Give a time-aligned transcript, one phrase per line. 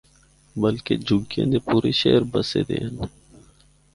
[0.61, 2.95] بلکہ جُھگیاں دے پورے شہر بَسّے دے ہن۔